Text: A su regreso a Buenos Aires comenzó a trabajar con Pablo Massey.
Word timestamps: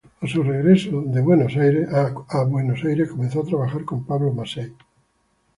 A 0.19 0.27
su 0.27 0.41
regreso 0.41 1.03
a 1.11 2.43
Buenos 2.45 2.81
Aires 2.85 3.07
comenzó 3.11 3.41
a 3.41 3.45
trabajar 3.45 3.85
con 3.85 4.03
Pablo 4.03 4.33
Massey. 4.33 4.73